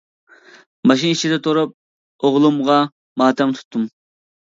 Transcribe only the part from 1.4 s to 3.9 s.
تۇرۇپ ئوغلۇمغا ماتەم تۇتتۇم.